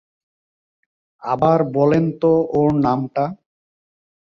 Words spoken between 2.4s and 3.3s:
ওর নামটা?